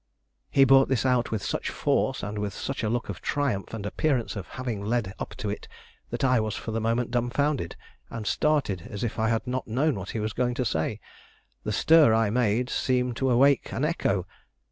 [0.49, 3.85] He brought this out with such force, and with such a look of triumph and
[3.85, 5.67] appearance of having led up to it,
[6.09, 7.75] that I was for the moment dumbfounded,
[8.09, 10.99] and started as if I had not known what he was going to say.
[11.65, 14.25] The stir I made seemed to awake an echo.